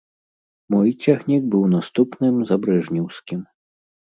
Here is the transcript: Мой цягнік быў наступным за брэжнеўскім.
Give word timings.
Мой 0.75 0.93
цягнік 1.03 1.43
быў 1.55 1.63
наступным 1.75 2.41
за 2.53 2.61
брэжнеўскім. 2.65 3.45